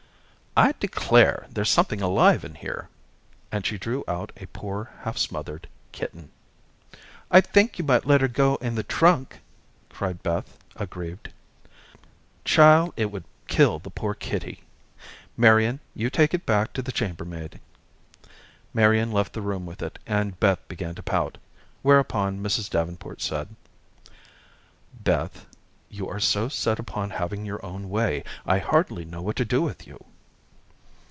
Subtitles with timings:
[0.57, 2.89] "I declare, there's something alive in here,"
[3.53, 6.29] and she drew out a poor, half smothered kitten.
[7.31, 9.39] "I think you might let her go in the trunk,"
[9.87, 11.31] cried Beth, aggrieved.
[12.43, 14.61] "Child, it would kill the poor kitty.
[15.37, 17.61] Marian, you take it back to the chambermaid."
[18.73, 21.37] Marian left the room with it, and Beth began to pout,
[21.81, 22.69] whereupon Mrs.
[22.69, 23.55] Davenport said:
[24.93, 25.45] "Beth,
[25.89, 29.61] you are so set upon having your own way, I hardly know what to do
[29.61, 30.03] with you."